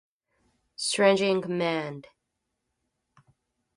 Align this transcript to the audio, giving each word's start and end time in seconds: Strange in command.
Strange 0.77 1.21
in 1.21 1.43
command. 1.43 2.07